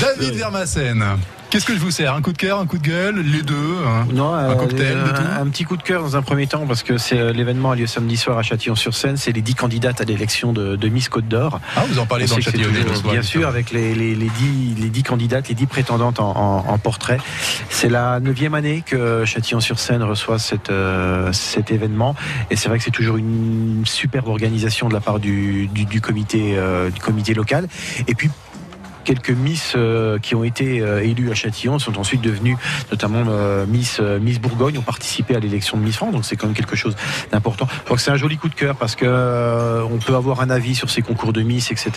David 0.00 0.34
Vermassen, 0.34 1.04
qu'est-ce 1.50 1.64
que 1.64 1.75
je 1.75 1.78
vous 1.78 1.90
sers? 1.90 2.12
Un 2.14 2.20
coup 2.22 2.32
de 2.32 2.36
cœur, 2.38 2.58
un 2.58 2.66
coup 2.66 2.78
de 2.78 2.86
gueule, 2.86 3.20
les 3.20 3.42
deux 3.42 3.54
hein? 3.86 4.06
Non, 4.12 4.34
Un 4.34 4.50
euh, 4.50 4.54
cocktail, 4.56 4.94
de 4.96 5.00
un, 5.00 5.12
tout? 5.12 5.22
un 5.40 5.46
petit 5.46 5.64
coup 5.64 5.76
de 5.76 5.82
cœur 5.82 6.02
dans 6.02 6.16
un 6.16 6.22
premier 6.22 6.46
temps 6.46 6.66
parce 6.66 6.82
que 6.82 6.98
c'est 6.98 7.19
euh, 7.19 7.32
l'événement 7.32 7.70
a 7.70 7.76
lieu 7.76 7.86
samedi 7.86 8.16
soir 8.16 8.36
à 8.38 8.42
Châtillon-sur-Seine. 8.42 9.16
C'est 9.16 9.32
les 9.32 9.40
dix 9.42 9.54
candidates 9.54 10.00
à 10.00 10.04
l'élection 10.04 10.52
de, 10.52 10.76
de 10.76 10.88
Miss 10.88 11.08
Côte 11.08 11.28
d'Or. 11.28 11.60
Ah 11.76 11.84
vous 11.88 11.98
en 11.98 12.06
parlez 12.06 12.25
On 12.26 12.30
dans 12.30 12.36
le 12.36 12.42
Châtillonnais 12.42 12.94
soir. 12.96 13.12
Bien 13.12 13.22
sûr, 13.22 13.46
avec 13.48 13.70
les, 13.70 13.94
les, 13.94 14.14
candidates, 15.02 15.48
les 15.48 15.54
dix 15.54 15.66
prétendantes 15.66 16.19
en, 16.20 16.30
en- 16.36 16.64
en 16.69 16.78
portrait. 16.78 17.19
C'est 17.70 17.88
la 17.88 18.19
neuvième 18.20 18.54
année 18.54 18.82
que 18.84 19.25
Châtillon-sur-Seine 19.25 20.02
reçoit 20.02 20.38
cette, 20.38 20.70
euh, 20.70 21.32
cet 21.32 21.70
événement. 21.70 22.14
Et 22.50 22.56
c'est 22.56 22.69
vrai 22.69 22.78
que 22.78 22.84
c'est 22.84 22.90
toujours 22.90 23.16
une 23.16 23.82
superbe 23.86 24.28
organisation 24.28 24.88
de 24.88 24.94
la 24.94 25.00
part 25.00 25.19
du, 25.20 25.69
du, 25.69 25.84
du 25.84 26.00
comité, 26.00 26.54
euh, 26.56 26.90
du 26.90 27.00
comité 27.00 27.32
local. 27.34 27.67
Et 28.06 28.14
puis, 28.14 28.30
quelques 29.08 29.31
Miss 29.31 29.72
euh, 29.75 30.19
qui 30.19 30.34
ont 30.34 30.44
été 30.44 30.82
euh, 30.82 31.02
élues 31.02 31.31
à 31.31 31.34
Châtillon. 31.34 31.78
Sont 31.78 31.99
ensuite 31.99 32.20
devenues 32.20 32.58
notamment 32.90 33.25
euh, 33.28 33.64
Miss 33.66 34.00
Miss 34.20 34.38
Bourgogne 34.38 34.76
ont 34.76 34.82
participé 34.82 35.34
à 35.34 35.40
l'élection 35.40 35.78
de 35.78 35.82
Miss 35.82 35.96
France. 35.96 36.12
Donc 36.12 36.26
c'est 36.26 36.37
quand 36.37 36.46
même 36.46 36.55
quelque 36.55 36.76
chose 36.76 36.94
d'important. 37.32 37.66
Je 37.70 37.84
crois 37.84 37.96
que 37.96 38.02
c'est 38.02 38.10
un 38.10 38.19
joli 38.19 38.37
coup 38.37 38.50
de 38.50 38.55
cœur 38.55 38.76
parce 38.76 38.96
que 38.96 39.06
on 39.90 39.96
peut 39.96 40.14
avoir 40.14 40.43
un 40.43 40.50
avis 40.50 40.75
sur 40.75 40.90
ces 40.90 41.00
concours 41.00 41.32
de 41.32 41.40
Miss 41.40 41.70
etc 41.70 41.88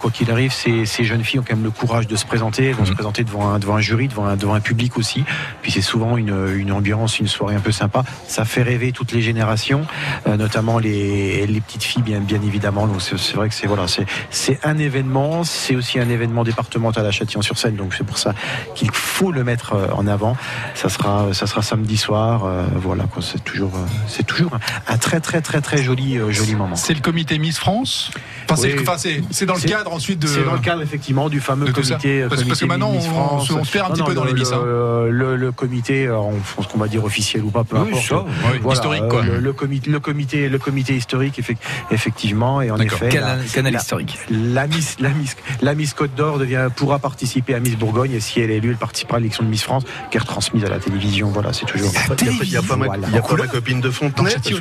quoi 0.00 0.10
qu'il 0.10 0.30
arrive 0.32 0.52
ces, 0.52 0.84
ces 0.84 1.04
jeunes 1.04 1.22
filles 1.22 1.40
ont 1.40 1.44
quand 1.46 1.54
même 1.54 1.64
le 1.64 1.70
courage 1.70 2.08
de 2.08 2.16
se 2.16 2.26
présenter. 2.26 2.66
Elles 2.66 2.74
vont 2.74 2.84
se 2.84 2.90
Mhm. 2.90 2.96
présenter 2.96 3.24
devant 3.24 3.50
un, 3.50 3.58
devant 3.60 3.76
un 3.76 3.80
jury 3.80 4.08
devant 4.08 4.26
un, 4.26 4.36
devant 4.36 4.54
un 4.54 4.60
public 4.60 4.96
aussi. 4.96 5.24
Puis 5.62 5.70
c'est 5.70 5.80
souvent 5.92 6.16
une, 6.16 6.34
une 6.56 6.72
ambiance 6.72 7.20
une 7.20 7.28
soirée 7.28 7.54
un 7.54 7.60
peu 7.60 7.72
sympa. 7.72 8.02
Ça 8.26 8.44
fait 8.44 8.62
rêver 8.62 8.90
toutes 8.90 9.12
les 9.12 9.22
générations 9.22 9.86
notamment 10.26 10.78
les, 10.80 11.46
les 11.46 11.60
petites 11.60 11.84
filles 11.84 12.02
bien, 12.02 12.20
bien 12.20 12.42
évidemment. 12.42 12.86
Donc 12.88 13.00
c'est 13.00 13.34
vrai 13.34 13.48
que 13.48 13.54
c'est 13.54 13.68
voilà 13.68 13.86
c'est 14.30 14.58
un 14.64 14.78
événement, 14.78 15.44
c'est 15.44 15.76
aussi 15.76 16.00
un 16.00 16.08
événement 16.08 16.15
départemental 16.44 17.04
à 17.06 17.10
Châtillon-sur-Seine, 17.10 17.76
donc 17.76 17.94
c'est 17.94 18.04
pour 18.04 18.18
ça 18.18 18.34
qu'il 18.74 18.90
faut 18.92 19.32
le 19.32 19.44
mettre 19.44 19.74
euh, 19.74 19.86
en 19.92 20.06
avant. 20.06 20.36
Ça 20.74 20.88
sera, 20.88 21.32
ça 21.32 21.46
sera 21.46 21.62
samedi 21.62 21.96
soir, 21.96 22.44
euh, 22.44 22.64
voilà 22.76 23.04
quoi. 23.04 23.22
C'est 23.22 23.42
toujours, 23.44 23.72
euh, 23.76 23.84
c'est 24.08 24.24
toujours 24.26 24.58
un, 24.88 24.96
très 24.98 25.20
très 25.20 25.40
très 25.40 25.60
très 25.60 25.82
joli 25.82 26.18
euh, 26.18 26.30
joli 26.30 26.54
moment. 26.54 26.76
C'est 26.76 26.94
le 26.94 27.00
comité 27.00 27.38
Miss 27.38 27.58
France 27.58 28.10
Enfin, 28.48 28.54
c'est 28.96 29.20
Oui. 29.20 29.46
dans 29.46 29.54
le 29.54 29.60
cadre 29.60 29.92
ensuite 29.92 30.18
de. 30.20 30.26
C'est 30.26 30.44
dans 30.44 30.52
le 30.52 30.58
cadre 30.60 30.82
effectivement 30.82 31.28
du 31.28 31.40
fameux 31.40 31.66
comité. 31.72 32.22
euh, 32.22 32.28
Parce- 32.28 32.44
que 32.44 32.64
maintenant, 32.64 32.92
Miss 32.92 33.06
on- 33.06 33.10
France. 33.10 33.50
on 33.50 33.64
se 33.64 33.70
perd 33.72 33.90
un 33.90 33.94
petit 33.94 34.02
peu 34.04 34.14
dans 34.14 34.22
le, 34.24 34.32
les 34.32 34.40
Miss, 34.40 34.52
hein. 34.52 34.60
Le, 34.64 35.10
le- 35.10 35.36
le 35.36 35.52
comité, 35.52 36.06
euh, 36.06 36.16
on 36.18 36.34
pense 36.54 36.66
qu'on 36.68 36.78
va 36.78 36.86
dire 36.88 37.04
officiel 37.04 37.42
ou 37.42 37.50
pas, 37.50 37.64
peu 37.64 37.76
Oui, 37.76 37.88
importe. 37.88 38.04
ça, 38.06 38.24
oui, 38.24 38.58
Voilà, 38.62 38.74
historique 38.78 39.02
euh, 39.02 39.08
quoi. 39.08 39.22
Le, 39.24 39.38
le 39.40 39.52
comité, 39.52 39.90
le 39.90 39.98
comité, 40.00 40.48
le 40.48 40.58
comité 40.58 40.94
historique, 40.96 41.38
effec- 41.40 41.56
effectivement, 41.90 42.60
et 42.62 42.70
en 42.70 42.78
effet. 42.78 43.08
Canal, 43.08 43.38
la- 43.40 43.44
canal 43.52 43.72
la- 43.72 43.78
historique. 43.80 44.18
La 44.30 44.66
Miss, 44.66 44.96
la 45.00 45.08
Miss, 45.10 45.36
la 45.60 45.74
Miss 45.74 45.94
Côte 46.08 46.14
d'Or 46.16 46.38
pourra 46.76 46.98
participer 46.98 47.54
à 47.54 47.60
Miss 47.60 47.76
Bourgogne 47.76 48.12
et 48.12 48.20
si 48.20 48.40
elle 48.40 48.50
est 48.50 48.56
élue, 48.56 48.70
elle 48.70 48.76
participera 48.76 49.16
à 49.16 49.20
l'élection 49.20 49.44
de 49.44 49.48
Miss 49.48 49.62
France 49.62 49.84
qui 50.10 50.16
est 50.16 50.20
retransmise 50.20 50.64
à 50.64 50.68
la 50.68 50.78
télévision. 50.78 51.28
Voilà, 51.30 51.52
c'est 51.52 51.66
toujours. 51.66 51.90
Il 51.92 51.94
y 51.94 51.98
a 51.98 52.14
pas- 52.14 52.44
il 52.44 52.50
y 52.52 52.56
a 52.56 52.62
pas 52.62 52.76
ma, 52.76 52.86
Voilà. 52.86 53.08
il 53.08 53.14
y 53.14 53.18
a 53.18 53.22
pas 53.22 53.34
ma 53.36 53.46
copine 53.46 53.80
de 53.80 53.90
Fontenay. 53.90 54.30
parce 54.34 54.48
que 54.48 54.54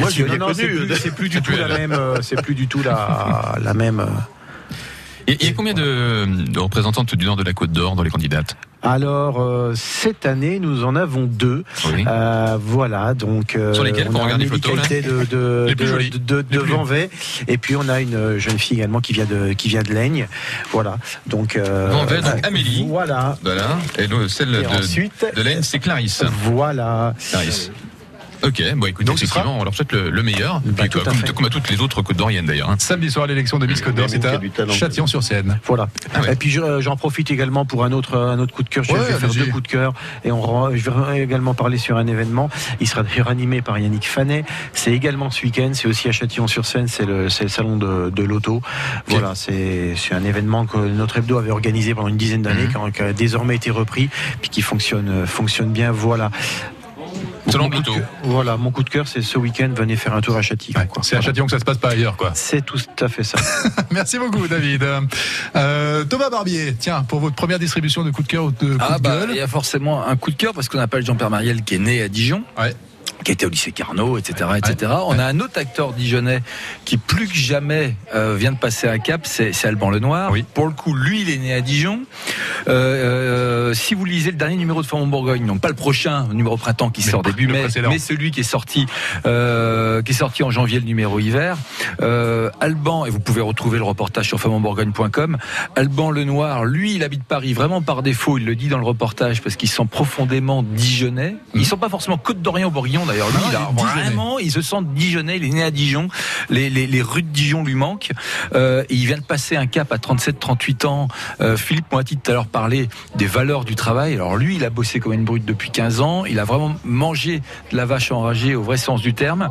Moi, 0.00 0.10
Non, 0.38 0.48
non, 0.48 0.54
c'est 0.54 1.10
plus, 1.14 1.28
du 1.28 1.42
tout 1.42 1.52
la 1.52 1.68
même, 1.68 1.92
euh, 1.92 2.22
c'est 2.22 2.40
plus 2.42 2.54
du 2.54 2.68
tout 2.68 2.82
la, 2.82 3.56
la 3.62 3.74
même. 3.74 4.00
euh. 4.00 4.06
Et 5.26 5.36
il 5.40 5.46
y 5.46 5.50
a 5.50 5.52
combien 5.54 5.74
de, 5.74 6.26
de 6.50 6.58
représentantes 6.58 7.14
du 7.14 7.24
nord 7.26 7.36
de 7.36 7.44
la 7.44 7.52
Côte 7.52 7.72
d'Or 7.72 7.94
dans 7.96 8.02
les 8.02 8.10
candidates? 8.10 8.56
Alors 8.82 9.40
euh, 9.40 9.74
cette 9.76 10.26
année, 10.26 10.58
nous 10.58 10.84
en 10.84 10.96
avons 10.96 11.24
deux. 11.24 11.64
Oui. 11.92 12.04
Euh, 12.06 12.58
voilà, 12.60 13.14
donc 13.14 13.54
euh, 13.54 13.72
Sur 13.74 13.84
lesquelles, 13.84 14.08
on 14.10 14.16
on 14.16 14.20
a 14.20 14.24
regarde 14.24 14.40
les 14.40 14.46
Amélie 14.48 14.62
photos, 14.62 14.88
de, 15.02 15.24
de, 15.24 15.64
Les 15.68 15.76
plus 15.76 16.10
de- 16.10 16.18
de, 16.18 16.42
de, 16.42 17.08
et 17.48 17.58
puis 17.58 17.76
on 17.76 17.88
a 17.88 18.00
une 18.00 18.38
jeune 18.38 18.58
fille 18.58 18.78
également 18.78 19.00
qui 19.00 19.12
vient 19.12 19.24
de 19.26 19.52
qui 19.52 19.68
vient 19.68 19.82
de 19.82 19.92
Laigne. 19.92 20.26
Voilà, 20.72 20.98
donc 21.26 21.56
euh, 21.56 21.88
Vanvay, 21.92 22.20
donc 22.20 22.44
Amélie. 22.44 22.84
Voilà. 22.88 23.36
Voilà. 23.42 23.78
Et 23.98 24.06
le- 24.06 24.28
celle 24.28 24.54
Et 24.54 24.62
de, 24.62 24.66
ensuite, 24.66 25.26
de 25.36 25.42
Laine, 25.42 25.62
c'est 25.62 25.78
Clarisse. 25.78 26.22
voilà. 26.44 27.14
Clarisse. 27.30 27.70
Ok, 28.44 28.62
bon 28.76 28.86
écoute, 28.86 29.06
Donc, 29.06 29.16
effectivement, 29.16 29.58
on 29.60 29.64
leur 29.64 29.74
souhaite 29.74 29.92
le, 29.92 30.10
le 30.10 30.22
meilleur. 30.22 30.60
Bah, 30.64 30.82
Puis, 30.82 30.88
tout 30.90 30.98
comme, 31.34 31.46
à 31.46 31.48
toutes 31.50 31.70
les 31.70 31.80
autres 31.80 32.02
Côtes 32.02 32.16
d'Oriennes 32.16 32.46
d'ailleurs. 32.46 32.70
hein. 32.70 32.76
Samedi 32.78 33.10
soir, 33.10 33.26
l'élection 33.26 33.58
de 33.58 33.66
Miss 33.66 33.80
Côte 33.80 33.94
d'Or, 33.94 34.06
c'est 34.08 34.24
à. 34.24 34.40
Châtillon-sur-Seine. 34.68 35.60
Voilà. 35.66 35.88
Ah 36.14 36.20
ouais. 36.20 36.32
Et 36.32 36.36
puis 36.36 36.50
je- 36.50 36.80
j'en 36.80 36.96
profite 36.96 37.30
également 37.30 37.64
pour 37.64 37.84
un 37.84 37.92
autre 37.92 38.18
un 38.18 38.38
autre 38.38 38.52
coup 38.54 38.62
de 38.62 38.68
cœur. 38.68 38.82
Je 38.84 38.92
Ouais, 38.92 38.98
vais 38.98 39.12
faire 39.14 39.28
deux 39.32 39.46
coups 39.46 39.62
de 39.62 39.68
cœur 39.68 39.92
et 40.24 40.32
on 40.32 40.74
je 40.74 40.90
vais 40.90 41.22
également 41.22 41.54
parler 41.54 41.78
sur 41.78 41.96
un 41.96 42.06
événement. 42.06 42.50
Il 42.80 42.88
sera 42.88 43.02
d'ailleurs 43.02 43.28
animé 43.28 43.62
par 43.62 43.78
Yannick 43.78 44.06
Fanet. 44.08 44.44
C'est 44.72 44.92
également 44.92 45.30
ce 45.30 45.44
week-end. 45.44 45.70
C'est 45.74 45.86
aussi 45.88 46.08
à 46.08 46.12
Châtillon-sur-Seine. 46.12 46.88
C'est 46.88 47.06
le 47.06 47.28
c'est 47.28 47.44
le 47.44 47.50
salon 47.50 47.76
de, 47.76 48.10
de 48.10 48.22
l'auto. 48.22 48.60
Voilà, 49.06 49.34
c'est 49.34 49.94
c'est 49.96 50.14
un 50.14 50.24
événement 50.24 50.66
que 50.66 50.78
notre 50.78 51.18
hebdo 51.18 51.38
avait 51.38 51.50
organisé 51.52 51.94
pendant 51.94 52.08
une 52.08 52.16
dizaine 52.16 52.42
d'années, 52.42 52.64
Mhm. 52.64 52.70
qui 52.72 52.76
a- 52.76 52.90
qui 52.90 53.02
a 53.02 53.12
désormais 53.12 53.56
été 53.56 53.70
repris, 53.70 54.08
puis 54.40 54.50
qui 54.50 54.62
fonctionne 54.62 55.08
euh, 55.08 55.26
fonctionne 55.26 55.70
bien. 55.72 55.92
Voilà. 55.92 56.30
Salon 57.48 57.64
Mon 57.64 57.70
coup 57.70 57.82
de 57.82 58.02
Voilà, 58.22 58.56
mon 58.56 58.70
coup 58.70 58.82
de 58.82 58.90
cœur, 58.90 59.08
c'est 59.08 59.22
ce 59.22 59.36
week-end. 59.36 59.70
Venez 59.74 59.96
faire 59.96 60.14
un 60.14 60.20
tour 60.20 60.36
à 60.36 60.42
Châtillon. 60.42 60.78
Ouais. 60.78 60.88
C'est 61.02 61.16
à 61.16 61.20
Châtillon 61.20 61.46
que 61.46 61.50
ça 61.52 61.58
se 61.58 61.64
passe 61.64 61.78
pas 61.78 61.90
ailleurs, 61.90 62.16
quoi. 62.16 62.30
C'est 62.34 62.64
tout 62.64 62.78
à 63.00 63.08
fait 63.08 63.24
ça. 63.24 63.38
Merci 63.90 64.18
beaucoup, 64.18 64.46
David. 64.46 64.86
Euh, 65.56 66.04
Thomas 66.04 66.30
Barbier, 66.30 66.74
tiens, 66.78 67.02
pour 67.02 67.20
votre 67.20 67.34
première 67.34 67.58
distribution 67.58 68.04
de 68.04 68.10
coup 68.10 68.22
de 68.22 68.28
cœur 68.28 68.44
ou 68.44 68.50
de 68.52 68.76
coup 68.76 68.78
Ah 68.80 68.98
de 68.98 69.02
bah 69.02 69.18
il 69.28 69.36
y 69.36 69.40
a 69.40 69.48
forcément 69.48 70.06
un 70.06 70.16
coup 70.16 70.30
de 70.30 70.36
cœur 70.36 70.54
parce 70.54 70.68
qu'on 70.68 70.78
appelle 70.78 71.04
Jean-Pierre 71.04 71.30
Mariel 71.30 71.62
qui 71.62 71.74
est 71.74 71.78
né 71.78 72.02
à 72.02 72.08
Dijon. 72.08 72.42
Ouais. 72.58 72.74
Qui 73.24 73.32
était 73.32 73.46
au 73.46 73.50
lycée 73.50 73.72
Carnot, 73.72 74.18
etc., 74.18 74.50
etc. 74.56 74.92
On 75.06 75.18
a 75.18 75.24
un 75.24 75.40
autre 75.40 75.58
acteur 75.58 75.92
dijonnais 75.92 76.42
qui 76.84 76.96
plus 76.96 77.28
que 77.28 77.34
jamais 77.34 77.94
euh, 78.14 78.34
vient 78.36 78.52
de 78.52 78.58
passer 78.58 78.88
un 78.88 78.98
cap, 78.98 79.26
c'est 79.26 79.52
Alban 79.64 79.90
Lenoir. 79.90 80.30
Oui. 80.32 80.44
Pour 80.54 80.66
le 80.66 80.72
coup, 80.72 80.94
lui, 80.94 81.22
il 81.22 81.30
est 81.30 81.38
né 81.38 81.54
à 81.54 81.60
Dijon. 81.60 82.00
Euh, 82.68 83.70
euh, 83.70 83.74
si 83.74 83.94
vous 83.94 84.04
lisez 84.04 84.30
le 84.30 84.36
dernier 84.36 84.56
numéro 84.56 84.82
de 84.82 84.86
Formon 84.86 85.06
Bourgogne, 85.06 85.44
non 85.44 85.58
pas 85.58 85.68
le 85.68 85.74
prochain 85.74 86.26
numéro 86.32 86.56
printemps 86.56 86.90
qui 86.90 87.04
Mais 87.04 87.10
sort 87.10 87.22
début 87.22 87.46
mai, 87.46 87.62
précédent. 87.62 87.90
mais 87.90 87.98
celui 87.98 88.30
qui 88.30 88.40
est 88.40 88.44
sorti, 88.44 88.86
qui 88.86 89.28
est 89.28 90.12
sorti 90.12 90.42
en 90.42 90.50
janvier, 90.50 90.80
le 90.80 90.86
numéro 90.86 91.18
hiver. 91.18 91.56
Alban, 92.60 93.06
et 93.06 93.10
vous 93.10 93.20
pouvez 93.20 93.40
retrouver 93.40 93.78
le 93.78 93.84
reportage 93.84 94.26
sur 94.28 94.40
formonbourgogne.com. 94.40 95.38
Alban 95.76 96.10
Lenoir, 96.10 96.64
lui, 96.64 96.94
il 96.94 97.04
habite 97.04 97.24
Paris 97.24 97.52
vraiment 97.52 97.82
par 97.82 98.02
défaut. 98.02 98.38
Il 98.38 98.44
le 98.44 98.56
dit 98.56 98.68
dans 98.68 98.78
le 98.78 98.84
reportage 98.84 99.42
parce 99.42 99.56
qu'ils 99.56 99.68
sont 99.68 99.86
profondément 99.86 100.62
dijonnais. 100.62 101.36
Ils 101.54 101.66
sont 101.66 101.76
pas 101.76 101.88
forcément 101.88 102.18
Côte 102.18 102.42
d'Orient 102.42 102.68
ou 102.68 102.70
Bourguignon 102.70 103.04
d'ailleurs. 103.12 103.28
Lui, 103.30 103.36
Ah, 103.44 103.48
il 103.50 103.56
a 103.56 103.84
vraiment, 103.84 104.38
il 104.38 104.50
se 104.50 104.62
sent 104.62 104.76
Dijonnais. 104.94 105.36
Il 105.36 105.44
est 105.44 105.50
né 105.50 105.62
à 105.62 105.70
Dijon. 105.70 106.08
Les, 106.50 106.70
les, 106.70 106.86
les 106.86 107.02
rues 107.02 107.22
de 107.22 107.28
Dijon 107.28 107.64
lui 107.64 107.74
manquent. 107.74 108.10
Euh, 108.54 108.82
et 108.88 108.94
il 108.94 109.06
vient 109.06 109.18
de 109.18 109.22
passer 109.22 109.56
un 109.56 109.66
cap 109.66 109.92
à 109.92 109.96
37-38 109.96 110.86
ans. 110.86 111.08
Euh, 111.40 111.56
Philippe 111.56 111.90
Moiti 111.92 112.16
tout 112.16 112.30
à 112.30 112.34
l'heure 112.34 112.46
parlait 112.46 112.88
des 113.14 113.26
valeurs 113.26 113.64
du 113.64 113.74
travail. 113.74 114.14
Alors 114.14 114.36
lui, 114.36 114.56
il 114.56 114.64
a 114.64 114.70
bossé 114.70 115.00
comme 115.00 115.12
une 115.12 115.24
brute 115.24 115.44
depuis 115.44 115.70
15 115.70 116.00
ans. 116.00 116.24
Il 116.24 116.38
a 116.38 116.44
vraiment 116.44 116.74
mangé 116.84 117.42
de 117.70 117.76
la 117.76 117.84
vache 117.84 118.10
enragée 118.12 118.54
au 118.54 118.62
vrai 118.62 118.76
sens 118.76 119.00
du 119.00 119.14
terme. 119.14 119.50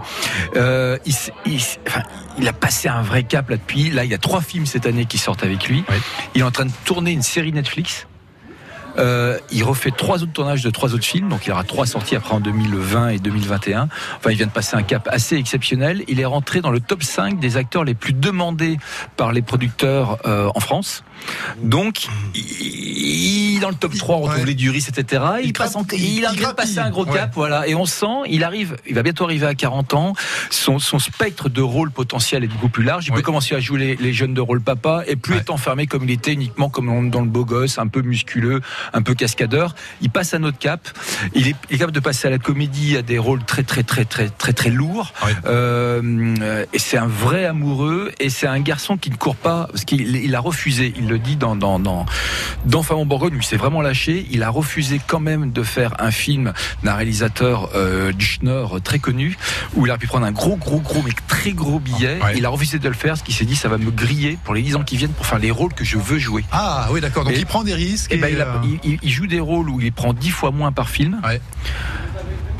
Euh, 0.55 0.97
il, 1.05 1.13
il 1.45 1.61
enfin, 1.87 2.03
il 2.37 2.47
a 2.47 2.53
passé 2.53 2.87
un 2.87 3.01
vrai 3.01 3.23
cap 3.23 3.49
là 3.49 3.57
depuis. 3.57 3.89
Là, 3.89 4.03
il 4.05 4.11
y 4.11 4.13
a 4.13 4.17
trois 4.17 4.41
films 4.41 4.65
cette 4.65 4.85
année 4.85 5.05
qui 5.05 5.17
sortent 5.17 5.43
avec 5.43 5.67
lui. 5.67 5.83
Oui. 5.89 5.95
Il 6.35 6.41
est 6.41 6.45
en 6.45 6.51
train 6.51 6.65
de 6.65 6.71
tourner 6.85 7.11
une 7.11 7.21
série 7.21 7.51
Netflix. 7.51 8.07
Euh, 8.97 9.37
il 9.51 9.63
refait 9.63 9.91
trois 9.91 10.21
autres 10.23 10.33
tournages 10.33 10.63
de 10.63 10.69
trois 10.69 10.93
autres 10.93 11.05
films, 11.05 11.29
donc 11.29 11.45
il 11.47 11.51
aura 11.51 11.63
trois 11.63 11.85
sorties 11.85 12.15
après 12.15 12.33
en 12.33 12.39
2020 12.39 13.09
et 13.09 13.19
2021. 13.19 13.87
Enfin, 14.17 14.31
il 14.31 14.37
vient 14.37 14.47
de 14.47 14.51
passer 14.51 14.75
un 14.75 14.83
cap 14.83 15.07
assez 15.11 15.35
exceptionnel. 15.37 16.03
Il 16.07 16.19
est 16.19 16.25
rentré 16.25 16.61
dans 16.61 16.71
le 16.71 16.79
top 16.79 17.03
5 17.03 17.39
des 17.39 17.57
acteurs 17.57 17.83
les 17.83 17.93
plus 17.93 18.13
demandés 18.13 18.77
par 19.17 19.31
les 19.31 19.41
producteurs 19.41 20.17
euh, 20.25 20.49
en 20.53 20.59
France. 20.59 21.03
Donc, 21.61 22.07
il, 22.35 23.59
dans 23.61 23.69
le 23.69 23.75
top 23.75 23.93
3, 23.95 24.15
on 24.15 24.21
retrouve 24.21 24.39
Ouais. 24.41 24.45
les 24.45 24.55
Duris, 24.55 24.85
etc. 24.87 25.23
Il, 25.41 25.47
Il 25.47 25.53
passe 25.53 25.75
en- 25.75 25.81
grappille, 25.83 25.99
il, 26.03 26.17
il 26.19 26.25
a 26.25 26.31
vient 26.31 26.49
de 26.49 26.55
passer 26.55 26.79
un 26.79 26.89
gros 26.89 27.05
Ouais. 27.05 27.13
cap, 27.13 27.31
voilà. 27.35 27.67
Et 27.67 27.75
on 27.75 27.85
sent, 27.85 28.05
il 28.29 28.43
arrive, 28.43 28.77
il 28.87 28.95
va 28.95 29.03
bientôt 29.03 29.25
arriver 29.25 29.45
à 29.45 29.53
40 29.55 29.93
ans. 29.93 30.13
Son, 30.49 30.79
son 30.79 30.99
spectre 30.99 31.49
de 31.49 31.61
rôle 31.61 31.91
potentiel 31.91 32.43
est 32.43 32.47
beaucoup 32.47 32.69
plus 32.69 32.83
large. 32.83 33.05
Il 33.07 33.11
Ouais. 33.11 33.17
peut 33.17 33.21
commencer 33.23 33.55
à 33.55 33.59
jouer 33.59 33.79
les, 33.79 33.95
les 33.97 34.13
jeunes 34.13 34.33
de 34.33 34.41
rôle 34.41 34.61
papa 34.61 35.03
et 35.07 35.15
plus 35.15 35.35
être 35.35 35.51
enfermé 35.51 35.87
comme 35.87 36.03
il 36.03 36.11
était 36.11 36.33
uniquement 36.33 36.69
comme 36.69 37.09
dans 37.09 37.21
le 37.21 37.27
beau 37.27 37.45
gosse, 37.45 37.77
un 37.77 37.87
peu 37.87 38.01
musculeux, 38.01 38.61
un 38.93 39.01
peu 39.01 39.13
cascadeur. 39.13 39.75
Il 40.01 40.09
passe 40.09 40.33
un 40.33 40.43
autre 40.43 40.57
cap. 40.59 40.87
Il 41.33 41.47
est, 41.47 41.55
il 41.69 41.75
est 41.75 41.79
capable 41.79 41.91
de 41.95 41.99
passer 41.99 42.27
à 42.27 42.31
la 42.31 42.37
comédie 42.39 42.97
à 42.97 43.01
des 43.01 43.17
rôles 43.17 43.43
très 43.43 43.63
très 43.63 43.83
très 43.83 44.05
très 44.05 44.29
très 44.29 44.53
très 44.53 44.69
lourds. 44.69 45.13
Ouais. 45.25 45.33
Euh, 45.45 46.65
et 46.73 46.79
c'est 46.79 46.97
un 46.97 47.07
vrai 47.07 47.45
amoureux 47.45 48.11
et 48.19 48.29
c'est 48.29 48.47
un 48.47 48.59
garçon 48.59 48.97
qui 48.97 49.09
ne 49.11 49.15
court 49.15 49.35
pas 49.35 49.67
parce 49.71 49.85
qu'il 49.85 50.15
il 50.15 50.35
a 50.35 50.39
refusé. 50.39 50.93
Il 50.97 51.07
le 51.07 51.19
dit 51.19 51.35
dans 51.35 51.55
dans 51.55 51.79
dans 51.79 52.05
dans 52.65 52.83
Femme 52.83 52.97
en 52.97 53.05
Bourgogne, 53.05 53.35
où 53.35 53.39
il 53.39 53.43
s'est 53.43 53.57
vraiment 53.57 53.81
lâché. 53.81 54.25
Il 54.31 54.43
a 54.43 54.49
refusé 54.49 54.99
quand 55.05 55.19
même 55.19 55.51
de 55.51 55.63
faire 55.63 55.93
un 55.99 56.11
film 56.11 56.53
d'un 56.83 56.93
réalisateur 56.95 57.69
euh, 57.75 58.11
du 58.11 58.25
Schnorr 58.25 58.81
très 58.83 58.99
connu 58.99 59.37
où 59.75 59.85
il 59.85 59.91
a 59.91 59.97
pu 59.97 60.07
prendre 60.07 60.25
un 60.25 60.31
gros 60.31 60.55
gros 60.57 60.79
gros 60.79 61.01
mais 61.03 61.11
très 61.27 61.51
gros 61.51 61.79
billet. 61.79 62.19
Ouais. 62.23 62.33
Il 62.37 62.45
a 62.45 62.49
refusé 62.49 62.79
de 62.79 62.87
le 62.87 62.93
faire, 62.95 63.17
ce 63.17 63.23
qui 63.23 63.33
s'est 63.33 63.45
dit 63.45 63.55
ça 63.55 63.67
va 63.69 63.77
me 63.77 63.91
griller 63.91 64.37
pour 64.43 64.53
les 64.53 64.61
10 64.61 64.75
ans 64.75 64.83
qui 64.83 64.97
viennent 64.97 65.11
pour 65.11 65.25
faire 65.25 65.39
les 65.39 65.51
rôles 65.51 65.73
que 65.73 65.83
je 65.83 65.97
veux 65.97 66.19
jouer. 66.19 66.43
Ah 66.51 66.87
oui, 66.91 67.01
d'accord. 67.01 67.23
Donc 67.23 67.33
Et- 67.33 67.39
il 67.39 67.45
prend 67.45 67.63
des 67.63 67.73
risques. 67.73 68.11
Et 68.13 68.17
ben, 68.17 68.27
et, 68.27 68.33
il, 68.33 68.41
a- 68.41 68.47
euh, 68.47 68.59
il- 68.83 69.09
joue 69.09 69.27
des 69.27 69.39
rôles 69.39 69.69
où 69.69 69.81
il 69.81 69.91
prend 69.91 70.13
10 70.13 70.29
fois 70.31 70.51
moins 70.51 70.71
par 70.71 70.89
film. 70.89 71.19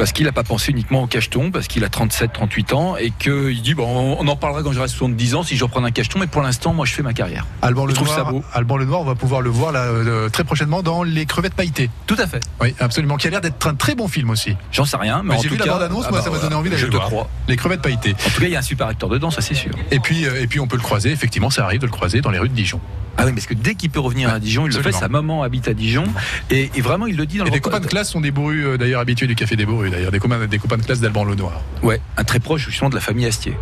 Parce 0.02 0.14
qu'il 0.14 0.26
n'a 0.26 0.32
pas 0.32 0.42
pensé 0.44 0.72
uniquement 0.72 1.04
au 1.04 1.06
cacheton, 1.06 1.52
parce 1.52 1.68
qu'il 1.68 1.84
a 1.84 1.90
37, 1.90 2.34
38 2.34 2.74
ans, 2.74 2.98
et 2.98 3.12
qu'il 3.12 3.62
dit, 3.62 3.76
bon, 3.76 4.18
on 4.20 4.28
en 4.28 4.36
parlera 4.36 4.64
quand 4.64 4.72
j'aurai 4.72 4.88
70 4.88 5.36
ans 5.36 5.44
si 5.44 5.56
je 5.56 5.64
reprends 5.64 5.84
un 5.84 5.92
cacheton, 5.92 6.18
mais 6.18 6.26
pour 6.26 6.42
l'instant, 6.42 6.74
moi, 6.74 6.88
je 6.88 6.94
fais 6.94 7.04
ma 7.04 7.14
carrière. 7.14 7.46
Alban 7.62 7.88
je 7.88 7.94
trouve 7.94 8.08
Lenoir, 8.08 8.26
ça 8.26 8.32
beau. 8.32 8.44
Alban 8.52 8.78
Lenoir, 8.78 9.02
on 9.02 9.04
va 9.06 9.14
pouvoir 9.14 9.42
le 9.42 9.52
voir 9.52 9.72
là, 9.72 9.82
euh, 9.84 10.28
très 10.30 10.44
prochainement 10.44 10.82
dans 10.82 11.04
Les 11.04 11.28
crevettes 11.28 11.54
pailletées. 11.54 11.92
Tout 12.08 12.16
à 12.18 12.26
fait. 12.26 12.40
Oui, 12.60 12.74
absolument. 12.80 13.16
Qui 13.18 13.28
a 13.28 13.30
l'air 13.30 13.42
d'être 13.42 13.68
un 13.68 13.76
très 13.76 13.94
bon 13.94 14.08
film 14.08 14.32
aussi. 14.32 14.56
J'en 14.72 14.86
sais 14.86 14.98
rien, 14.98 15.22
mais 15.24 15.34
Mais 15.34 15.36
en 15.38 15.42
j'ai 15.44 15.50
vu 15.50 15.58
la 15.58 15.68
bande-annonce, 15.68 16.06
ah 16.08 16.10
moi, 16.10 16.18
bah, 16.18 16.26
ça 16.26 16.32
m'a 16.32 16.40
donné 16.40 16.56
envie 16.56 16.72
d'aller 16.72 16.82
Je 16.82 16.88
le 16.88 16.92
te 16.94 16.96
voir. 16.98 17.08
crois. 17.08 17.30
Les 17.48 17.56
crevettes 17.56 17.84
pailletées. 17.84 18.16
En 18.26 18.30
tout 18.32 18.42
cas, 18.42 18.48
il 18.48 18.54
y 18.54 18.56
a 18.56 18.60
un 18.60 18.64
super 18.64 18.88
acteur 18.88 19.08
dedans, 19.08 19.30
ça 19.30 19.42
c'est 19.42 19.54
sûr. 19.54 19.70
Et 19.92 20.00
puis, 20.00 20.26
euh, 20.26 20.42
et 20.42 20.48
puis 20.48 20.60
on 20.60 20.66
peut 20.66 20.78
le 20.78 20.82
croiser. 20.82 21.12
Effectivement, 21.12 21.52
ça 21.52 21.64
arrive 21.64 21.80
de 21.82 21.86
le 21.86 21.92
croiser 21.92 22.22
dans 22.22 22.32
les 22.32 22.40
rues 22.40 22.50
de 22.50 22.56
Dijon. 22.56 22.82
Ah 23.18 23.26
oui, 23.26 23.34
parce 23.34 23.46
que 23.46 23.54
dès 23.54 23.76
qu'il 23.76 23.90
peut 23.90 24.00
revenir 24.00 24.30
à 24.34 24.40
Dijon, 24.40 24.66
il 24.68 24.74
le 24.74 24.82
fait. 24.82 24.94
Sa 24.94 25.10
maman 25.10 25.44
habite 25.44 25.68
à 25.68 25.74
Dijon, 25.74 26.06
et, 26.50 26.72
et 26.76 26.82
vraiment, 26.82 27.08
il 27.08 27.18
le 27.18 27.26
dit 27.26 27.38
dans 27.38 27.44
Et 27.44 27.48
le 27.48 27.52
des 27.52 27.58
repas- 27.58 27.70
copains 27.72 27.80
de 27.82 27.88
classe 27.88 28.10
sont 28.10 28.22
des 28.22 28.32
bourrus, 28.32 28.64
euh, 28.66 28.78
d'ailleurs 28.78 29.02
habitués 29.02 29.28
du 29.28 29.36
café 29.36 29.58
des 29.58 29.66
bourrus, 29.66 29.91
d'ailleurs 29.92 30.12
des 30.12 30.20
copains, 30.20 30.46
des 30.48 30.58
copains 30.60 30.78
de 30.78 30.84
classe 30.84 31.00
d'Alban 31.00 31.24
Lenoir. 31.26 31.62
Ouais, 31.84 32.02
un 32.18 32.24
très 32.24 32.40
proche 32.40 32.66
justement 32.70 32.90
de 32.90 32.96
la 32.96 33.02
famille 33.02 33.26
Astier. 33.26 33.56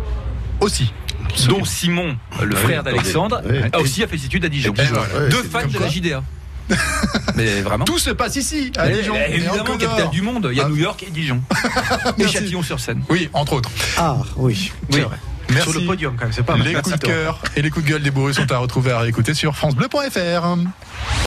Aussi. 0.60 0.92
Dont 1.48 1.64
Simon, 1.64 2.16
le 2.42 2.56
frère 2.56 2.82
d'Alexandre, 2.82 3.40
a 3.72 3.78
aussi 3.80 4.00
fait 4.06 4.18
ses 4.18 4.26
études 4.26 4.44
à 4.44 4.48
Dijon. 4.48 4.72
Ouais, 4.76 5.28
Deux 5.30 5.42
fans 5.44 5.66
de 5.66 5.72
quoi. 5.76 5.86
la 5.86 5.88
JDA. 5.92 6.22
Mais 7.36 7.62
vraiment. 7.62 7.84
Tout 7.84 7.98
se 7.98 8.10
passe 8.10 8.36
ici, 8.36 8.72
à 8.76 8.88
Dijon. 8.88 9.14
et 9.14 9.34
évidemment, 9.34 9.76
capitale 9.76 10.10
du 10.10 10.22
monde. 10.22 10.48
Il 10.50 10.56
y 10.56 10.60
a 10.60 10.64
Ah. 10.66 10.68
New 10.68 10.76
York 10.76 11.04
et 11.06 11.10
Dijon. 11.10 11.40
et. 12.18 12.26
Châtillon-sur-Seine. 12.28 13.02
Oui, 13.08 13.28
entre 13.32 13.54
autres. 13.54 13.70
Ah 13.96 14.18
oui, 14.36 14.72
c'est 14.90 14.96
Oui. 14.96 15.02
vrai. 15.02 15.16
Merci. 15.52 15.70
Sur 15.72 15.80
le 15.80 15.86
podium 15.86 16.14
quand 16.16 16.26
même, 16.26 16.32
c'est 16.32 16.44
pas 16.44 16.54
mal. 16.56 16.66
Les 16.68 16.74
coups 16.74 16.96
de 16.96 17.06
cœur 17.06 17.42
et 17.56 17.62
les 17.62 17.70
coups 17.70 17.84
de 17.84 17.90
gueule 17.90 18.02
des 18.02 18.12
bourrus 18.12 18.36
sont 18.36 18.52
à 18.52 18.58
retrouver 18.58 18.92
à 18.92 19.00
réécouter 19.00 19.34
sur 19.34 19.56
FranceBleu.fr. 19.56 20.56